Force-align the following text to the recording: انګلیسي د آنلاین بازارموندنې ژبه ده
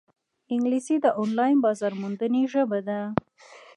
انګلیسي 0.53 0.95
د 1.01 1.05
آنلاین 1.21 1.57
بازارموندنې 1.65 2.41
ژبه 2.53 2.79
ده 2.87 2.99